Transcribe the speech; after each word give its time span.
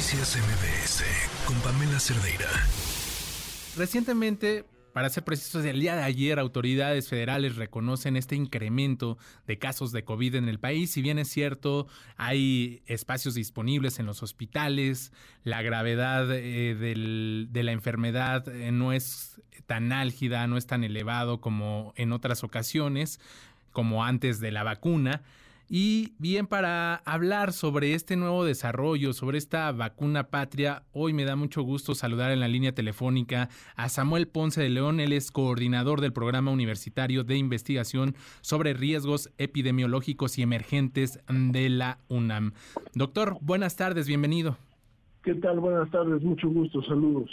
Noticias 0.00 0.38
MBS 0.38 1.04
con 1.44 1.60
Pamela 1.60 2.00
Cerdeira. 2.00 2.48
Recientemente, 3.76 4.64
para 4.94 5.10
ser 5.10 5.24
precisos, 5.24 5.62
el 5.66 5.78
día 5.78 5.94
de 5.94 6.02
ayer 6.02 6.38
autoridades 6.38 7.10
federales 7.10 7.56
reconocen 7.56 8.16
este 8.16 8.34
incremento 8.34 9.18
de 9.46 9.58
casos 9.58 9.92
de 9.92 10.02
COVID 10.02 10.36
en 10.36 10.48
el 10.48 10.58
país. 10.58 10.90
Si 10.90 11.02
bien 11.02 11.18
es 11.18 11.28
cierto, 11.28 11.86
hay 12.16 12.80
espacios 12.86 13.34
disponibles 13.34 13.98
en 13.98 14.06
los 14.06 14.22
hospitales, 14.22 15.12
la 15.44 15.60
gravedad 15.60 16.34
eh, 16.34 16.74
de 16.74 17.62
la 17.62 17.72
enfermedad 17.72 18.48
eh, 18.48 18.72
no 18.72 18.94
es 18.94 19.38
tan 19.66 19.92
álgida, 19.92 20.46
no 20.46 20.56
es 20.56 20.66
tan 20.66 20.82
elevado 20.82 21.42
como 21.42 21.92
en 21.94 22.12
otras 22.12 22.42
ocasiones, 22.42 23.20
como 23.70 24.02
antes 24.02 24.40
de 24.40 24.50
la 24.50 24.62
vacuna. 24.62 25.20
Y 25.72 26.14
bien, 26.18 26.48
para 26.48 26.96
hablar 26.96 27.52
sobre 27.52 27.94
este 27.94 28.16
nuevo 28.16 28.44
desarrollo, 28.44 29.12
sobre 29.12 29.38
esta 29.38 29.70
vacuna 29.70 30.24
patria, 30.24 30.82
hoy 30.90 31.12
me 31.12 31.24
da 31.24 31.36
mucho 31.36 31.62
gusto 31.62 31.94
saludar 31.94 32.32
en 32.32 32.40
la 32.40 32.48
línea 32.48 32.74
telefónica 32.74 33.48
a 33.76 33.88
Samuel 33.88 34.26
Ponce 34.26 34.60
de 34.60 34.68
León. 34.68 34.98
Él 34.98 35.12
es 35.12 35.30
coordinador 35.30 36.00
del 36.00 36.12
Programa 36.12 36.50
Universitario 36.50 37.22
de 37.22 37.36
Investigación 37.36 38.16
sobre 38.40 38.74
Riesgos 38.74 39.30
Epidemiológicos 39.38 40.38
y 40.38 40.42
Emergentes 40.42 41.20
de 41.28 41.70
la 41.70 41.98
UNAM. 42.08 42.50
Doctor, 42.96 43.38
buenas 43.40 43.76
tardes, 43.76 44.08
bienvenido. 44.08 44.56
¿Qué 45.22 45.36
tal? 45.36 45.60
Buenas 45.60 45.88
tardes, 45.92 46.20
mucho 46.20 46.48
gusto, 46.48 46.82
saludos. 46.82 47.30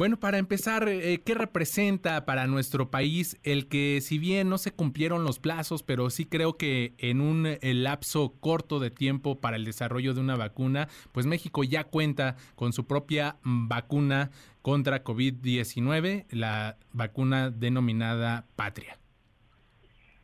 Bueno, 0.00 0.18
para 0.18 0.38
empezar, 0.38 0.88
eh, 0.88 1.20
¿qué 1.22 1.34
representa 1.34 2.24
para 2.24 2.46
nuestro 2.46 2.90
país 2.90 3.38
el 3.44 3.68
que 3.68 4.00
si 4.00 4.18
bien 4.18 4.48
no 4.48 4.56
se 4.56 4.72
cumplieron 4.72 5.24
los 5.24 5.38
plazos, 5.38 5.82
pero 5.82 6.08
sí 6.08 6.24
creo 6.24 6.54
que 6.54 6.94
en 6.96 7.20
un 7.20 7.44
eh, 7.44 7.58
lapso 7.74 8.32
corto 8.40 8.78
de 8.78 8.90
tiempo 8.90 9.40
para 9.40 9.58
el 9.58 9.66
desarrollo 9.66 10.14
de 10.14 10.22
una 10.22 10.36
vacuna, 10.36 10.88
pues 11.12 11.26
México 11.26 11.64
ya 11.64 11.84
cuenta 11.84 12.36
con 12.54 12.72
su 12.72 12.86
propia 12.86 13.36
vacuna 13.44 14.30
contra 14.62 15.04
COVID-19, 15.04 16.24
la 16.30 16.78
vacuna 16.94 17.50
denominada 17.50 18.46
Patria? 18.56 18.96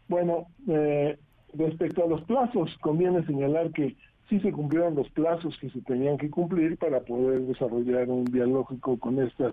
Bueno, 0.09 0.47
eh, 0.69 1.19
respecto 1.53 2.03
a 2.03 2.09
los 2.09 2.22
plazos, 2.22 2.75
conviene 2.81 3.27
señalar 3.27 3.72
que 3.72 3.95
sí 4.31 4.41
se 4.41 4.53
cumplieron 4.53 4.95
los 4.95 5.11
plazos 5.11 5.55
que 5.59 5.69
se 5.69 5.83
tenían 5.83 6.17
que 6.17 6.31
cumplir 6.31 6.78
para 6.78 7.00
poder 7.00 7.43
desarrollar 7.43 8.09
un 8.09 8.25
biológico 8.25 8.98
con 8.98 9.20
estas 9.20 9.53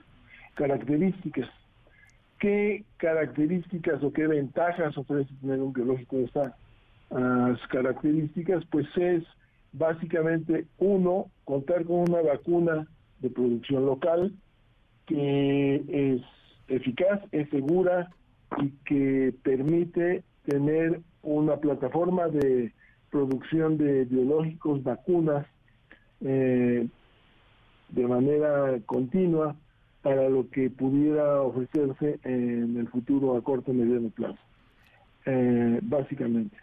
características. 0.56 1.50
¿Qué 2.40 2.84
características 2.98 4.04
o 4.04 4.12
qué 4.12 4.28
ventajas 4.28 4.98
ofrece 4.98 5.34
tener 5.42 5.60
un 5.60 5.74
biológico 5.74 6.18
de 6.18 6.26
estas 6.26 6.54
características? 7.70 8.66
Pues 8.66 8.86
es 8.98 9.24
básicamente, 9.72 10.66
uno, 10.78 11.32
contar 11.46 11.86
con 11.86 12.10
una 12.10 12.22
vacuna 12.22 12.88
de 13.20 13.30
producción 13.30 13.86
local 13.86 14.34
que 15.06 15.84
es 15.88 16.22
eficaz, 16.68 17.22
es 17.32 17.50
segura 17.50 18.10
y 18.62 18.70
que 18.86 19.34
permite 19.44 20.24
tener 20.46 21.02
una 21.22 21.58
plataforma 21.58 22.28
de 22.28 22.72
producción 23.10 23.78
de 23.78 24.06
biológicos, 24.06 24.84
vacunas, 24.84 25.46
eh, 26.22 26.88
de 27.90 28.08
manera 28.08 28.80
continua 28.86 29.56
para 30.04 30.30
lo 30.30 30.50
que 30.50 30.70
pudiera 30.70 31.42
ofrecerse 31.42 32.20
en 32.24 32.78
el 32.78 32.88
futuro 32.90 33.38
a 33.38 33.42
corto 33.42 33.72
y 33.72 33.76
mediano 33.76 34.10
plazo, 34.10 34.38
eh, 35.26 35.80
básicamente. 35.82 36.58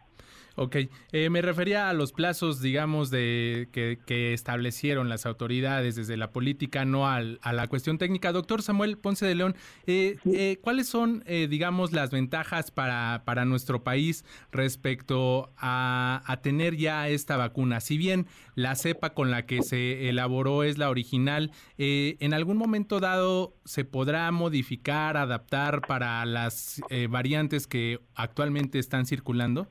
Ok, 0.57 0.77
eh, 1.13 1.31
me 1.31 1.43
refería 1.43 1.89
a 1.89 1.93
los 1.93 2.13
plazos, 2.13 2.61
digamos, 2.61 3.11
de 3.11 3.69
que, 3.73 3.99
establecieron 4.33 5.09
las 5.09 5.27
autoridades 5.27 5.97
desde 5.97 6.17
la 6.17 6.33
política, 6.33 6.85
no 6.85 7.07
a 7.09 7.21
la 7.21 7.67
cuestión 7.69 7.99
técnica. 7.99 8.33
Doctor 8.33 8.63
Samuel 8.63 8.99
Ponce 8.99 9.25
de 9.25 9.35
León, 9.35 9.55
eh, 9.87 10.17
eh, 10.27 10.59
¿cuáles 10.61 10.89
son, 10.89 11.25
digamos, 11.27 11.93
las 11.93 12.11
ventajas 12.11 12.71
para, 12.71 13.23
para 13.25 13.45
nuestro 13.45 13.83
país 13.85 14.25
respecto 14.51 15.53
a, 15.57 16.23
a, 16.27 16.41
tener 16.43 16.77
ya 16.77 17.09
esta 17.09 17.37
vacuna? 17.37 17.81
Si 17.81 17.97
bien 17.97 18.27
la 18.55 18.75
cepa 18.75 19.15
con 19.15 19.31
la 19.31 19.47
que 19.47 19.63
se 19.63 20.09
elaboró 20.09 20.65
es 20.65 20.79
la 20.79 20.91
original, 20.91 21.53
¿en 21.79 22.35
algún 22.35 22.57
momento 22.57 23.01
dado 23.01 23.55
se 23.65 23.85
podrá 23.85 24.31
modificar, 24.33 25.17
adaptar 25.17 25.83
para 25.87 26.25
las 26.25 26.81
variantes 27.09 27.67
que 27.67 28.01
actualmente 28.15 28.79
están 28.79 29.07
circulando? 29.07 29.69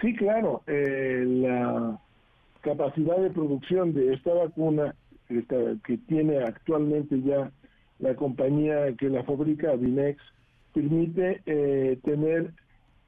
Sí, 0.00 0.14
claro, 0.14 0.62
eh, 0.66 1.24
la 1.26 1.98
capacidad 2.60 3.16
de 3.18 3.30
producción 3.30 3.94
de 3.94 4.14
esta 4.14 4.34
vacuna 4.34 4.94
que 5.28 5.98
tiene 6.06 6.38
actualmente 6.38 7.20
ya 7.22 7.50
la 7.98 8.14
compañía 8.14 8.92
que 8.96 9.08
la 9.08 9.24
fabrica, 9.24 9.74
Vinex, 9.74 10.20
permite 10.74 11.40
eh, 11.46 11.98
tener 12.04 12.52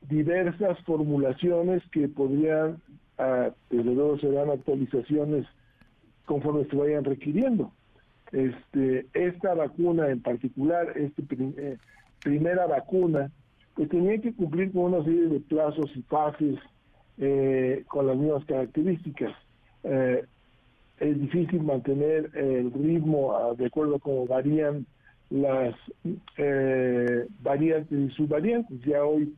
diversas 0.09 0.79
formulaciones 0.85 1.83
que 1.91 2.09
podrían, 2.09 2.81
ah, 3.19 3.51
desde 3.69 3.95
luego 3.95 4.19
serán 4.19 4.51
actualizaciones 4.51 5.47
conforme 6.25 6.65
se 6.65 6.77
vayan 6.77 7.05
requiriendo. 7.05 7.73
Este, 8.33 9.07
esta 9.13 9.55
vacuna 9.55 10.09
en 10.09 10.23
particular, 10.23 10.97
esta 10.97 11.23
eh, 11.31 11.77
primera 12.23 12.67
vacuna, 12.67 13.31
pues 13.75 13.89
tenía 13.91 14.19
que 14.21 14.35
cumplir 14.35 14.73
con 14.73 14.95
una 14.95 15.05
serie 15.05 15.29
de 15.29 15.41
plazos 15.41 15.91
y 15.95 16.03
fases 16.03 16.59
eh, 17.21 17.85
con 17.89 18.07
las 18.07 18.17
mismas 18.17 18.45
características. 18.45 19.35
Eh, 19.83 20.25
es 21.01 21.21
difícil 21.21 21.63
mantener 21.63 22.31
el 22.35 22.73
ritmo 22.73 23.37
ah, 23.37 23.55
de 23.57 23.67
acuerdo 23.67 23.97
a 23.97 23.99
cómo 23.99 24.25
varían 24.27 24.87
las 25.31 25.75
eh, 26.37 27.27
variantes 27.41 27.99
y 27.99 28.11
subvariantes. 28.15 28.81
Ya 28.83 29.05
hoy 29.05 29.35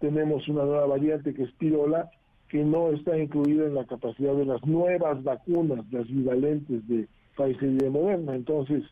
tenemos 0.00 0.46
una 0.48 0.64
nueva 0.64 0.86
variante 0.86 1.32
que 1.32 1.44
es 1.44 1.52
pirola, 1.52 2.10
que 2.48 2.62
no 2.62 2.90
está 2.90 3.16
incluida 3.16 3.66
en 3.66 3.74
la 3.74 3.86
capacidad 3.86 4.34
de 4.34 4.44
las 4.44 4.62
nuevas 4.66 5.22
vacunas, 5.22 5.84
las 5.90 6.06
bivalentes 6.06 6.86
de 6.88 7.08
Pfizer 7.36 7.70
de 7.70 7.88
Moderna. 7.88 8.34
Entonces, 8.34 8.84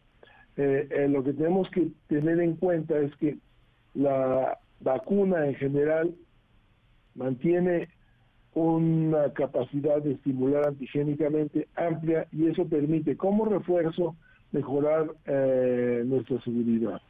lo 0.56 1.22
que 1.22 1.32
tenemos 1.34 1.68
que 1.70 1.88
tener 2.08 2.40
en 2.40 2.56
cuenta 2.56 2.98
es 2.98 3.14
que 3.16 3.36
la 3.94 4.58
vacuna 4.80 5.46
en 5.46 5.54
general 5.54 6.14
mantiene 7.14 7.88
una 8.54 9.32
capacidad 9.32 10.02
de 10.02 10.12
estimular 10.12 10.68
antigénicamente 10.68 11.68
amplia 11.74 12.26
y 12.32 12.48
eso 12.48 12.66
permite 12.66 13.16
como 13.16 13.46
refuerzo 13.46 14.14
mejorar 14.52 15.10
eh, 15.26 16.02
nuestra 16.04 16.40
seguridad. 16.42 17.00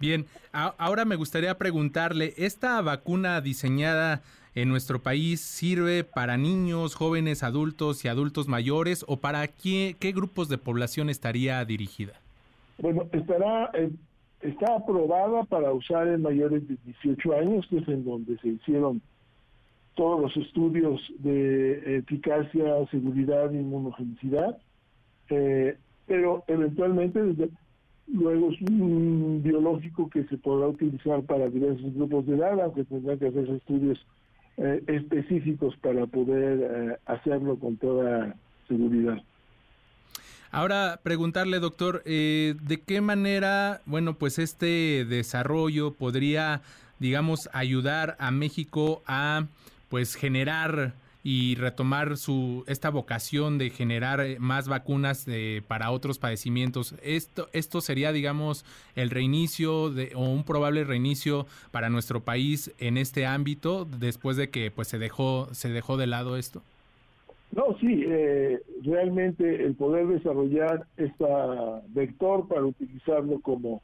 Bien, 0.00 0.26
ahora 0.52 1.04
me 1.04 1.16
gustaría 1.16 1.56
preguntarle, 1.56 2.34
¿esta 2.36 2.80
vacuna 2.82 3.40
diseñada 3.40 4.22
en 4.54 4.68
nuestro 4.68 5.00
país 5.00 5.40
sirve 5.40 6.04
para 6.04 6.36
niños, 6.36 6.94
jóvenes, 6.94 7.42
adultos 7.42 8.04
y 8.04 8.08
adultos 8.08 8.48
mayores 8.48 9.04
o 9.08 9.18
para 9.18 9.46
qué, 9.46 9.96
qué 9.98 10.12
grupos 10.12 10.48
de 10.48 10.58
población 10.58 11.10
estaría 11.10 11.64
dirigida? 11.64 12.14
Bueno, 12.78 13.06
estará, 13.12 13.70
eh, 13.74 13.90
está 14.42 14.76
aprobada 14.76 15.44
para 15.44 15.72
usar 15.72 16.08
en 16.08 16.22
mayores 16.22 16.66
de 16.68 16.76
18 16.84 17.32
años, 17.34 17.66
que 17.68 17.78
es 17.78 17.88
en 17.88 18.04
donde 18.04 18.36
se 18.38 18.48
hicieron 18.48 19.00
todos 19.94 20.20
los 20.20 20.36
estudios 20.36 21.00
de 21.18 21.98
eficacia, 21.98 22.86
seguridad 22.90 23.50
inmunogenicidad, 23.52 24.58
eh, 25.30 25.76
pero 26.06 26.44
eventualmente 26.48 27.20
luego 28.08 28.50
es 28.50 28.60
un 28.62 29.40
biológico 29.42 30.10
que 30.10 30.24
se 30.24 30.36
podrá 30.36 30.68
utilizar 30.68 31.22
para 31.22 31.48
diversos 31.48 31.94
grupos 31.94 32.26
de 32.26 32.36
edad, 32.36 32.60
aunque 32.60 32.84
tendrán 32.84 33.18
que 33.18 33.28
hacer 33.28 33.48
estudios 33.50 34.04
eh, 34.56 34.82
específicos 34.86 35.74
para 35.78 36.06
poder 36.06 36.60
eh, 36.60 36.96
hacerlo 37.06 37.58
con 37.58 37.76
toda 37.76 38.34
seguridad. 38.68 39.22
Ahora, 40.50 41.00
preguntarle, 41.02 41.58
doctor, 41.58 42.04
¿de 42.04 42.82
qué 42.86 43.00
manera, 43.00 43.80
bueno, 43.86 44.14
pues 44.14 44.38
este 44.38 45.04
desarrollo 45.04 45.94
podría, 45.94 46.62
digamos, 47.00 47.50
ayudar 47.52 48.14
a 48.20 48.30
México 48.30 49.02
a 49.04 49.48
pues 49.94 50.16
generar 50.16 50.94
y 51.22 51.54
retomar 51.54 52.16
su 52.16 52.64
esta 52.66 52.90
vocación 52.90 53.58
de 53.58 53.70
generar 53.70 54.18
eh, 54.20 54.38
más 54.40 54.66
vacunas 54.66 55.24
eh, 55.28 55.62
para 55.68 55.92
otros 55.92 56.18
padecimientos. 56.18 56.96
Esto 57.00 57.46
esto 57.52 57.80
sería, 57.80 58.10
digamos, 58.10 58.64
el 58.96 59.10
reinicio 59.10 59.90
de, 59.90 60.10
o 60.16 60.24
un 60.24 60.42
probable 60.42 60.82
reinicio 60.82 61.46
para 61.70 61.90
nuestro 61.90 62.22
país 62.22 62.74
en 62.80 62.96
este 62.96 63.24
ámbito 63.24 63.84
después 63.84 64.36
de 64.36 64.50
que 64.50 64.72
pues 64.72 64.88
se 64.88 64.98
dejó 64.98 65.46
se 65.52 65.68
dejó 65.68 65.96
de 65.96 66.08
lado 66.08 66.36
esto. 66.36 66.60
No, 67.52 67.78
sí, 67.78 68.02
eh, 68.04 68.60
realmente 68.82 69.64
el 69.64 69.76
poder 69.76 70.08
desarrollar 70.08 70.88
este 70.96 71.24
vector 71.90 72.48
para 72.48 72.64
utilizarlo 72.64 73.38
como 73.38 73.80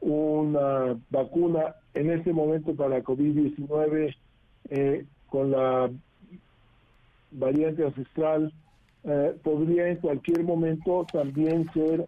una 0.00 0.98
vacuna 1.10 1.76
en 1.94 2.10
este 2.10 2.32
momento 2.32 2.74
para 2.74 3.04
COVID-19 3.04 4.16
eh, 4.70 5.04
con 5.32 5.50
la 5.50 5.90
variante 7.30 7.86
ancestral 7.86 8.52
eh, 9.04 9.34
podría 9.42 9.88
en 9.88 9.96
cualquier 9.96 10.44
momento 10.44 11.06
también 11.10 11.66
ser 11.72 12.06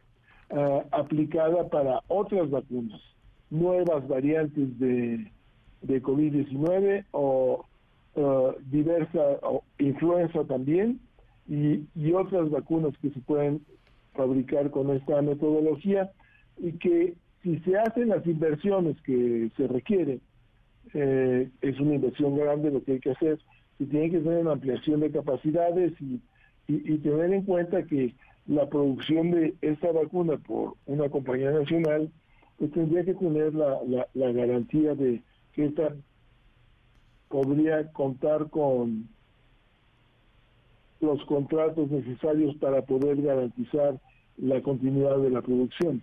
eh, 0.50 0.82
aplicada 0.90 1.66
para 1.70 2.02
otras 2.08 2.50
vacunas, 2.50 3.00
nuevas 3.48 4.06
variantes 4.06 4.78
de, 4.78 5.32
de 5.80 6.02
COVID-19 6.02 7.06
o 7.12 7.64
diversa 8.66 9.40
o 9.42 9.64
influenza 9.78 10.44
también 10.44 11.00
y 11.48 12.12
otras 12.12 12.48
vacunas 12.48 12.96
que 12.98 13.10
se 13.10 13.18
pueden 13.20 13.60
fabricar 14.12 14.70
con 14.70 14.90
esta 14.90 15.20
metodología 15.20 16.12
y 16.58 16.72
que 16.72 17.14
si 17.42 17.58
se 17.60 17.76
hacen 17.76 18.10
las 18.10 18.24
inversiones 18.24 19.00
que 19.02 19.50
se 19.56 19.66
requieren, 19.66 20.20
eh, 20.92 21.50
es 21.60 21.80
una 21.80 21.94
inversión 21.94 22.36
grande 22.36 22.70
lo 22.70 22.82
que 22.82 22.92
hay 22.92 23.00
que 23.00 23.12
hacer, 23.12 23.38
se 23.78 23.86
tiene 23.86 24.10
que 24.10 24.18
hacer 24.18 24.38
una 24.38 24.52
ampliación 24.52 25.00
de 25.00 25.10
capacidades 25.10 25.92
y, 26.00 26.20
y, 26.68 26.98
tener 26.98 27.32
en 27.32 27.42
cuenta 27.42 27.82
que 27.84 28.14
la 28.46 28.68
producción 28.68 29.30
de 29.30 29.54
esta 29.62 29.90
vacuna 29.92 30.36
por 30.36 30.74
una 30.86 31.08
compañía 31.08 31.50
nacional, 31.50 32.10
pues 32.58 32.70
tendría 32.72 33.04
que 33.04 33.14
tener 33.14 33.54
la, 33.54 33.78
la, 33.86 34.06
la 34.14 34.32
garantía 34.32 34.94
de 34.94 35.22
que 35.54 35.66
esta 35.66 35.94
podría 37.28 37.90
contar 37.92 38.48
con 38.50 39.08
los 41.00 41.24
contratos 41.24 41.90
necesarios 41.90 42.54
para 42.56 42.82
poder 42.82 43.20
garantizar 43.20 43.98
la 44.36 44.60
continuidad 44.62 45.18
de 45.18 45.30
la 45.30 45.42
producción. 45.42 46.02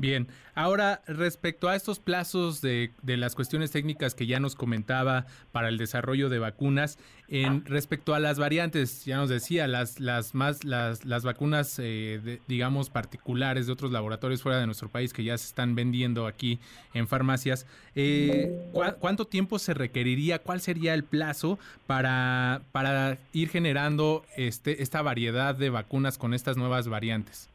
Bien, 0.00 0.28
ahora 0.54 1.02
respecto 1.06 1.68
a 1.68 1.76
estos 1.76 1.98
plazos 1.98 2.62
de, 2.62 2.90
de, 3.02 3.18
las 3.18 3.34
cuestiones 3.34 3.70
técnicas 3.70 4.14
que 4.14 4.26
ya 4.26 4.40
nos 4.40 4.54
comentaba 4.54 5.26
para 5.52 5.68
el 5.68 5.76
desarrollo 5.76 6.30
de 6.30 6.38
vacunas, 6.38 6.98
en 7.28 7.66
respecto 7.66 8.14
a 8.14 8.18
las 8.18 8.38
variantes, 8.38 9.04
ya 9.04 9.18
nos 9.18 9.28
decía, 9.28 9.68
las, 9.68 10.00
las 10.00 10.34
más, 10.34 10.64
las, 10.64 11.04
las 11.04 11.22
vacunas, 11.22 11.78
eh, 11.78 12.40
digamos, 12.48 12.88
particulares 12.88 13.66
de 13.66 13.72
otros 13.74 13.92
laboratorios 13.92 14.40
fuera 14.42 14.58
de 14.58 14.64
nuestro 14.64 14.88
país 14.88 15.12
que 15.12 15.22
ya 15.22 15.36
se 15.36 15.46
están 15.46 15.74
vendiendo 15.74 16.26
aquí 16.26 16.58
en 16.94 17.06
farmacias, 17.06 17.66
eh, 17.94 18.58
¿cuánto 19.00 19.26
tiempo 19.26 19.58
se 19.58 19.74
requeriría? 19.74 20.38
¿Cuál 20.38 20.62
sería 20.62 20.94
el 20.94 21.04
plazo 21.04 21.58
para, 21.86 22.62
para 22.72 23.18
ir 23.34 23.50
generando 23.50 24.24
este, 24.36 24.82
esta 24.82 25.02
variedad 25.02 25.54
de 25.54 25.68
vacunas 25.68 26.16
con 26.16 26.32
estas 26.32 26.56
nuevas 26.56 26.88
variantes? 26.88 27.50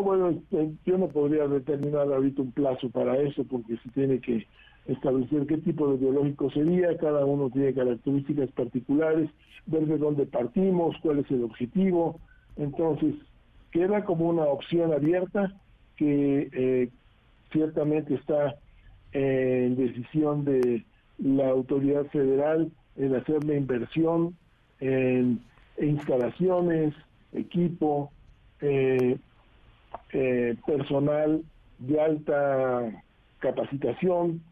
Bueno, 0.00 0.30
este, 0.30 0.72
yo 0.86 0.98
no 0.98 1.08
podría 1.08 1.46
determinar 1.48 2.12
ahorita 2.12 2.42
un 2.42 2.52
plazo 2.52 2.88
para 2.90 3.16
eso 3.20 3.44
porque 3.44 3.76
se 3.78 3.88
tiene 3.90 4.20
que 4.20 4.46
establecer 4.86 5.46
qué 5.46 5.58
tipo 5.58 5.88
de 5.88 5.98
biológico 5.98 6.50
sería, 6.50 6.96
cada 6.98 7.24
uno 7.24 7.50
tiene 7.50 7.74
características 7.74 8.50
particulares, 8.52 9.30
ver 9.66 9.86
de 9.86 9.98
dónde 9.98 10.26
partimos, 10.26 10.96
cuál 11.02 11.20
es 11.20 11.30
el 11.30 11.44
objetivo. 11.44 12.18
Entonces, 12.56 13.14
queda 13.70 14.04
como 14.04 14.28
una 14.28 14.44
opción 14.44 14.92
abierta 14.92 15.52
que 15.96 16.48
eh, 16.52 16.88
ciertamente 17.52 18.14
está 18.14 18.56
en 19.12 19.76
decisión 19.76 20.44
de 20.44 20.84
la 21.18 21.50
autoridad 21.50 22.06
federal 22.06 22.70
en 22.96 23.14
hacer 23.14 23.44
la 23.44 23.54
inversión 23.54 24.36
en 24.80 25.40
instalaciones, 25.80 26.94
equipo, 27.32 28.10
eh, 28.60 29.16
eh, 30.12 30.56
personal 30.66 31.42
de 31.78 32.00
alta 32.00 33.04
capacitación 33.38 34.42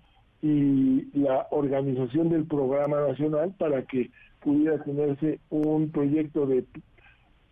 y 0.42 1.06
la 1.18 1.46
organización 1.50 2.30
del 2.30 2.44
programa 2.44 3.00
nacional 3.08 3.54
para 3.58 3.82
que 3.82 4.10
pudiera 4.42 4.82
tenerse 4.82 5.38
un 5.50 5.90
proyecto 5.90 6.46
de 6.46 6.64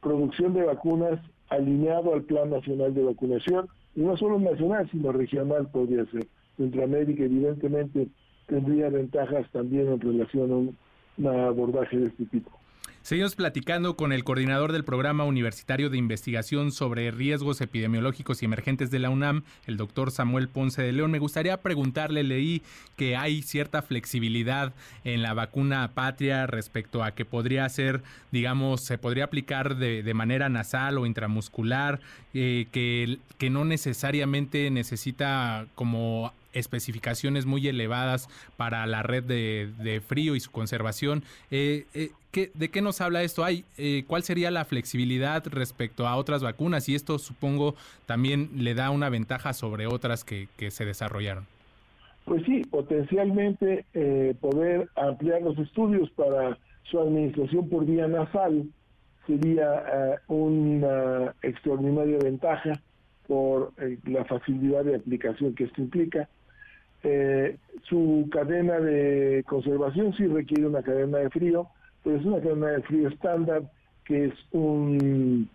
producción 0.01 0.55
de 0.55 0.65
vacunas 0.65 1.21
alineado 1.49 2.15
al 2.15 2.23
Plan 2.23 2.51
Nacional 2.51 2.95
de 2.95 3.05
Vacunación, 3.05 3.69
y 3.95 4.01
no 4.01 4.17
solo 4.17 4.39
nacional, 4.39 4.89
sino 4.91 5.13
regional 5.13 5.69
podría 5.71 6.05
ser. 6.07 6.27
Centroamérica 6.57 7.25
evidentemente 7.25 8.09
tendría 8.47 8.91
ventajas 8.91 9.51
también 9.51 9.89
en 9.89 10.01
relación 10.01 10.53
a 10.53 10.57
un 10.57 11.27
abordaje 11.27 11.99
de 11.99 12.07
este 12.09 12.27
tipo. 12.27 12.51
Seguimos 13.09 13.37
platicando 13.37 13.97
con 13.97 14.13
el 14.13 14.23
coordinador 14.23 14.71
del 14.71 14.85
Programa 14.85 15.25
Universitario 15.25 15.89
de 15.89 15.97
Investigación 15.97 16.73
sobre 16.73 17.11
Riesgos 17.11 17.63
Epidemiológicos 17.63 18.43
y 18.43 18.45
Emergentes 18.45 18.91
de 18.91 18.99
la 18.99 19.09
UNAM, 19.09 19.45
el 19.67 19.79
doctor 19.79 20.11
Samuel 20.11 20.51
Ponce 20.51 20.83
de 20.83 20.93
León. 20.93 21.11
Me 21.11 21.19
gustaría 21.19 21.63
preguntarle, 21.63 22.23
leí 22.23 22.61
que 22.97 23.17
hay 23.17 23.41
cierta 23.41 23.81
flexibilidad 23.81 24.75
en 25.05 25.23
la 25.23 25.33
vacuna 25.33 25.93
patria 25.95 26.47
respecto 26.47 27.03
a 27.03 27.13
que 27.13 27.25
podría 27.25 27.67
ser, 27.71 28.03
digamos, 28.31 28.83
se 28.83 28.99
podría 28.99 29.25
aplicar 29.25 29.77
de, 29.77 30.13
manera 30.13 30.51
nasal 30.51 30.99
o 30.99 31.07
intramuscular, 31.07 32.01
eh, 32.35 32.67
que 32.71 33.49
no 33.49 33.65
necesariamente 33.65 34.71
necesita 34.71 35.67
como 35.75 36.35
especificaciones 36.59 37.47
muy 37.47 37.67
elevadas 37.67 38.29
para 38.57 38.87
la 38.87 39.03
red 39.03 39.25
de, 39.25 40.03
frío 40.07 40.35
y 40.35 40.41
su 40.41 40.51
conservación. 40.51 41.23
Eh, 41.51 41.87
eh, 41.95 42.11
¿De 42.55 42.69
qué 42.69 42.83
nos 42.83 43.01
habla 43.01 43.23
esto? 43.23 43.45
Hay, 43.45 43.65
eh, 43.79 44.05
¿Cuál 44.07 44.23
sería 44.23 44.51
la 44.51 44.65
flexibilidad 44.65 45.45
respecto 45.47 46.07
a 46.07 46.17
otras 46.17 46.43
vacunas? 46.43 46.89
Y 46.89 46.95
esto 46.95 47.19
supongo 47.19 47.75
también 48.07 48.51
le 48.57 48.75
da 48.75 48.91
una 48.91 49.09
ventaja 49.09 49.53
sobre 49.53 49.87
otras 49.87 50.25
que, 50.25 50.49
se 50.71 50.85
desarrollaron. 50.85 51.47
Pues 52.25 52.45
sí, 52.45 52.63
potencialmente 52.71 53.87
poder 54.41 54.89
ampliar 54.97 55.41
los 55.43 55.59
estudios 55.59 56.11
para 56.11 56.59
su 56.85 57.01
administración 57.01 57.69
por 57.69 57.87
vía 57.87 58.07
nasal 58.07 58.69
sería 59.27 60.21
una 60.29 61.35
extraordinaria 61.43 62.19
ventaja 62.19 62.81
por 63.29 63.73
la 64.05 64.25
facilidad 64.25 64.85
de 64.85 64.97
aplicación 64.97 65.55
que 65.55 65.65
esto 65.65 65.81
implica. 65.81 66.29
Eh, 67.05 67.57
su 67.89 68.29
cadena 68.31 68.81
de 68.81 69.45
conservación 69.47 70.13
sí 70.15 70.27
requiere 70.27 70.67
una 70.67 70.83
cadena 70.83 71.19
de 71.19 71.31
frío, 71.31 71.69
pero 72.03 72.17
es 72.17 72.25
una 72.25 72.41
cadena 72.41 72.67
de 72.69 72.83
frío 72.83 73.09
estándar, 73.09 73.71
que 74.05 74.27
es 74.27 74.35
un 74.53 75.49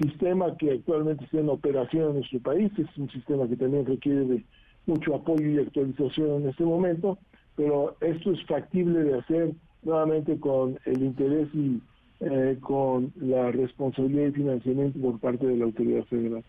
sistema 0.00 0.56
que 0.56 0.72
actualmente 0.72 1.24
está 1.24 1.38
en 1.38 1.48
operación 1.48 2.08
en 2.10 2.14
nuestro 2.16 2.40
país, 2.40 2.70
es 2.78 2.96
un 2.96 3.10
sistema 3.10 3.48
que 3.48 3.56
también 3.56 3.84
requiere 3.84 4.24
de 4.24 4.44
mucho 4.86 5.14
apoyo 5.14 5.46
y 5.46 5.58
actualización 5.58 6.42
en 6.42 6.48
este 6.48 6.64
momento, 6.64 7.18
pero 7.56 7.96
esto 8.00 8.32
es 8.32 8.44
factible 8.46 9.00
de 9.00 9.18
hacer 9.18 9.52
nuevamente 9.82 10.38
con 10.38 10.78
el 10.84 11.02
interés 11.02 11.48
y 11.52 11.80
eh, 12.20 12.56
con 12.60 13.12
la 13.20 13.50
responsabilidad 13.50 14.28
y 14.28 14.32
financiamiento 14.32 14.98
por 15.00 15.20
parte 15.20 15.46
de 15.46 15.56
la 15.56 15.64
autoridad 15.64 16.04
federal. 16.04 16.44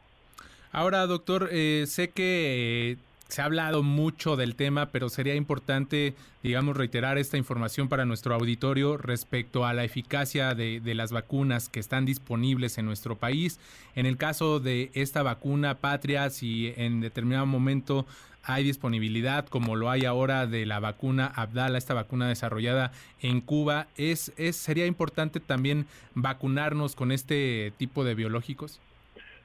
Ahora, 0.71 1.05
doctor, 1.07 1.49
eh, 1.51 1.85
sé 1.87 2.09
que 2.09 2.97
se 3.29 3.43
ha 3.43 3.45
hablado 3.45 3.83
mucho 3.83 4.35
del 4.35 4.55
tema, 4.55 4.87
pero 4.87 5.07
sería 5.07 5.35
importante, 5.35 6.15
digamos, 6.41 6.75
reiterar 6.75 7.19
esta 7.19 7.37
información 7.37 7.87
para 7.87 8.03
nuestro 8.03 8.33
auditorio 8.33 8.97
respecto 8.97 9.65
a 9.65 9.73
la 9.73 9.83
eficacia 9.83 10.55
de, 10.55 10.81
las 10.95 11.11
vacunas 11.11 11.69
que 11.69 11.79
están 11.79 12.05
disponibles 12.05 12.79
en 12.79 12.85
nuestro 12.85 13.17
país. 13.17 13.59
En 13.95 14.07
el 14.07 14.17
caso 14.17 14.59
de 14.59 14.89
esta 14.95 15.21
vacuna 15.21 15.75
Patria, 15.75 16.31
si 16.31 16.73
en 16.75 17.01
determinado 17.01 17.45
momento 17.45 18.07
hay 18.41 18.63
disponibilidad, 18.63 19.47
como 19.47 19.75
lo 19.75 19.91
hay 19.91 20.05
ahora 20.05 20.47
de 20.47 20.65
la 20.65 20.79
vacuna 20.79 21.27
Abdala, 21.27 21.77
esta 21.77 21.93
vacuna 21.93 22.27
desarrollada 22.27 22.91
en 23.21 23.41
Cuba, 23.41 23.85
¿es, 23.95 24.33
es 24.37 24.55
sería 24.55 24.87
importante 24.87 25.39
también 25.39 25.85
vacunarnos 26.15 26.95
con 26.95 27.11
este 27.11 27.73
tipo 27.77 28.03
de 28.03 28.15
biológicos? 28.15 28.79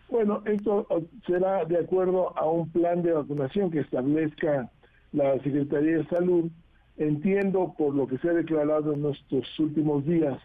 Bueno, 0.08 0.42
esto 0.44 0.86
será 1.26 1.64
de 1.64 1.78
acuerdo 1.78 2.36
a 2.38 2.48
un 2.48 2.68
plan 2.70 3.02
de 3.02 3.12
vacunación 3.12 3.70
que 3.70 3.80
establezca 3.80 4.70
la 5.12 5.34
Secretaría 5.40 5.98
de 5.98 6.06
Salud. 6.06 6.50
Entiendo 6.96 7.74
por 7.76 7.94
lo 7.94 8.06
que 8.06 8.18
se 8.18 8.28
ha 8.28 8.34
declarado 8.34 8.92
en 8.92 9.06
estos 9.06 9.58
últimos 9.58 10.04
días 10.04 10.38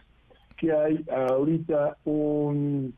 que 0.57 0.71
hay 0.73 1.05
ahorita 1.11 1.97
un, 2.05 2.93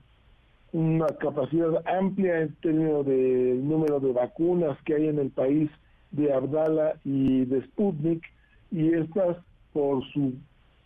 una 0.71 1.07
capacidad 1.07 1.85
amplia 1.87 2.41
en 2.41 2.55
términos 2.55 3.05
del 3.05 3.67
número 3.67 3.99
de 3.99 4.13
vacunas 4.13 4.77
que 4.83 4.95
hay 4.95 5.07
en 5.07 5.19
el 5.19 5.29
país 5.29 5.69
de 6.11 6.33
Abdala 6.33 6.95
y 7.03 7.45
de 7.45 7.61
Sputnik 7.63 8.23
y 8.71 8.93
estas 8.93 9.37
por 9.73 10.03
su 10.11 10.33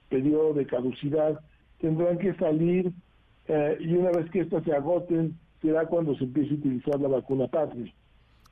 periodo 0.09 0.53
de 0.53 0.65
caducidad 0.65 1.39
tendrán 1.79 2.17
que 2.17 2.33
salir 2.35 2.91
eh, 3.47 3.77
y 3.79 3.93
una 3.93 4.11
vez 4.11 4.29
que 4.31 4.41
estas 4.41 4.63
se 4.63 4.73
agoten 4.73 5.37
será 5.65 5.85
cuando 5.87 6.15
se 6.15 6.23
empiece 6.23 6.51
a 6.51 6.57
utilizar 6.57 6.99
la 6.99 7.07
vacuna 7.07 7.47
patria. 7.47 7.93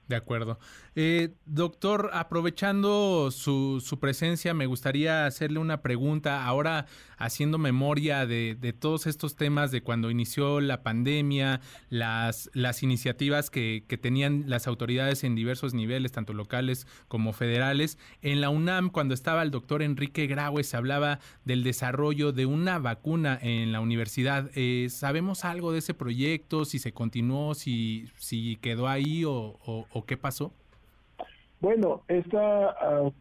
De 0.07 0.17
acuerdo. 0.17 0.59
Eh, 0.95 1.35
doctor, 1.45 2.09
aprovechando 2.11 3.31
su, 3.31 3.79
su, 3.79 3.99
presencia, 3.99 4.53
me 4.53 4.65
gustaría 4.65 5.25
hacerle 5.25 5.59
una 5.59 5.81
pregunta. 5.81 6.45
Ahora, 6.45 6.87
haciendo 7.23 7.57
memoria 7.57 8.25
de, 8.25 8.57
de, 8.59 8.73
todos 8.73 9.07
estos 9.07 9.37
temas 9.37 9.71
de 9.71 9.81
cuando 9.81 10.11
inició 10.11 10.59
la 10.59 10.83
pandemia, 10.83 11.61
las, 11.89 12.49
las 12.53 12.83
iniciativas 12.83 13.49
que, 13.49 13.83
tenían 14.01 14.43
las 14.47 14.67
autoridades 14.67 15.23
en 15.23 15.33
diversos 15.33 15.73
niveles, 15.73 16.11
tanto 16.11 16.33
locales 16.33 16.85
como 17.07 17.31
federales. 17.31 17.97
En 18.21 18.41
la 18.41 18.49
UNAM, 18.49 18.89
cuando 18.89 19.13
estaba 19.13 19.41
el 19.41 19.51
doctor 19.51 19.81
Enrique 19.81 20.27
Graue, 20.27 20.63
se 20.63 20.75
hablaba 20.75 21.19
del 21.45 21.63
desarrollo 21.63 22.33
de 22.33 22.45
una 22.45 22.79
vacuna 22.79 23.39
en 23.41 23.71
la 23.71 23.79
universidad. 23.79 24.49
Eh, 24.55 24.87
¿Sabemos 24.89 25.45
algo 25.45 25.71
de 25.71 25.79
ese 25.79 25.93
proyecto? 25.93 26.65
Si 26.65 26.77
se 26.77 26.91
continuó, 26.91 27.53
si, 27.53 28.09
quedó 28.61 28.89
ahí 28.89 29.23
o, 29.25 30.03
qué 30.05 30.17
pasó? 30.17 30.51
Bueno, 31.61 32.01
esta, 32.09 32.71
ah, 32.71 33.11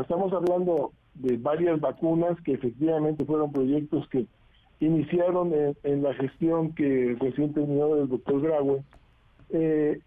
estamos 0.00 0.32
hablando 0.32 0.92
de 1.18 1.36
varias 1.36 1.80
vacunas 1.80 2.40
que 2.42 2.52
efectivamente 2.52 3.24
fueron 3.24 3.52
proyectos 3.52 4.08
que 4.08 4.26
iniciaron 4.80 5.52
en, 5.82 6.02
la 6.02 6.14
gestión 6.14 6.72
que 6.74 7.16
recién 7.20 7.52
terminó 7.52 7.96
el 7.96 8.08
doctor 8.08 8.40
Graue. 8.40 8.82
Eh, 9.50 10.00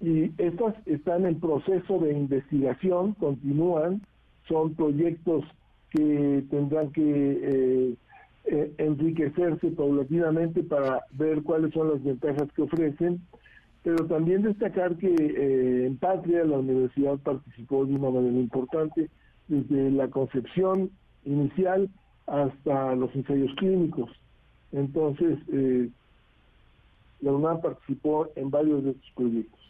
y 0.00 0.32
estas 0.38 0.74
están 0.86 1.26
en 1.26 1.38
proceso 1.40 1.98
de 2.00 2.12
investigación, 2.12 3.14
continúan, 3.14 4.02
son 4.48 4.74
proyectos 4.74 5.44
que 5.90 6.44
tendrán 6.50 6.90
que 6.90 7.02
eh, 7.02 7.94
eh, 8.44 8.72
enriquecerse 8.78 9.68
paulatinamente 9.68 10.62
para 10.64 11.02
ver 11.12 11.42
cuáles 11.42 11.72
son 11.72 11.90
las 11.90 12.02
ventajas 12.02 12.48
que 12.54 12.62
ofrecen 12.62 13.20
pero 13.84 14.06
también 14.06 14.42
destacar 14.42 14.96
que 14.96 15.86
en 15.86 15.96
Patria 15.96 16.44
la 16.44 16.58
universidad 16.58 17.18
participó 17.18 17.84
de 17.84 17.96
una 17.96 18.10
manera 18.10 18.38
importante 18.38 19.10
desde 19.52 19.90
la 19.90 20.08
concepción 20.08 20.90
inicial 21.24 21.90
hasta 22.26 22.94
los 22.94 23.14
ensayos 23.14 23.50
clínicos. 23.56 24.10
Entonces, 24.72 25.38
eh, 25.52 25.90
la 27.20 27.32
UNAM 27.32 27.60
participó 27.60 28.30
en 28.34 28.50
varios 28.50 28.82
de 28.82 28.90
estos 28.92 29.10
proyectos. 29.14 29.60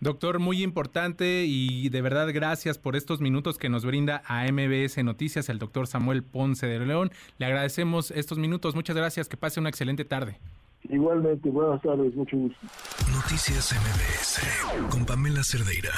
Doctor, 0.00 0.38
muy 0.38 0.62
importante 0.62 1.44
y 1.46 1.90
de 1.90 2.00
verdad 2.00 2.28
gracias 2.32 2.78
por 2.78 2.96
estos 2.96 3.20
minutos 3.20 3.58
que 3.58 3.68
nos 3.68 3.84
brinda 3.84 4.22
a 4.26 4.50
MBS 4.50 5.04
Noticias 5.04 5.50
el 5.50 5.58
doctor 5.58 5.86
Samuel 5.86 6.22
Ponce 6.22 6.66
de 6.66 6.80
León. 6.80 7.10
Le 7.38 7.46
agradecemos 7.46 8.10
estos 8.10 8.38
minutos. 8.38 8.74
Muchas 8.74 8.96
gracias. 8.96 9.28
Que 9.28 9.36
pase 9.36 9.60
una 9.60 9.68
excelente 9.68 10.06
tarde. 10.06 10.38
Igualmente, 10.88 11.50
buenas 11.50 11.82
tardes, 11.82 12.14
mucho 12.16 12.36
gusto. 12.36 12.58
Noticias 13.12 13.74
MBS 13.74 14.88
con 14.90 15.04
Pamela 15.04 15.42
Cerdeira. 15.44 15.92